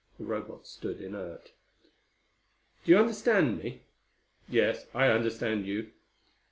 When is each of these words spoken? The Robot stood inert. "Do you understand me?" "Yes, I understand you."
The 0.17 0.25
Robot 0.25 0.65
stood 0.65 0.99
inert. 0.99 1.51
"Do 2.83 2.91
you 2.91 2.97
understand 2.97 3.59
me?" 3.59 3.83
"Yes, 4.49 4.87
I 4.95 5.09
understand 5.09 5.67
you." 5.67 5.91